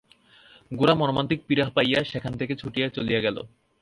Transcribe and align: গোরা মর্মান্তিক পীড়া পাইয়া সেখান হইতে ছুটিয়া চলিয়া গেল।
গোরা 0.71 0.93
মর্মান্তিক 0.93 1.39
পীড়া 1.47 1.65
পাইয়া 1.69 1.99
সেখান 2.03 2.31
হইতে 2.33 2.55
ছুটিয়া 2.55 2.87
চলিয়া 2.89 3.19
গেল। 3.19 3.37